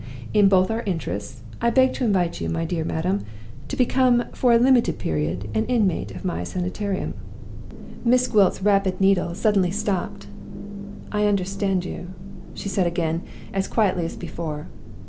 [0.33, 3.23] In both our interests, I beg to invite you, my dear madam,
[3.67, 7.13] to become for a limited period an inmate of My Sanitarium."
[8.03, 10.25] Miss Gwilt's rapid needle suddenly stopped.
[11.11, 12.07] "I understand you,"
[12.55, 13.21] she said again,
[13.53, 14.65] as quietly as before.